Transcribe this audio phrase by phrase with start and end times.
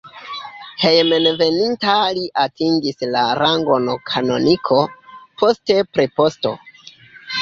[0.83, 4.81] Hejmenveninta li atingis la rangon kanoniko,
[5.43, 6.55] poste preposto.